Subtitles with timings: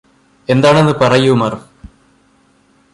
[0.49, 1.65] എന്താണെന്ന് പറയൂ മര്ഫ്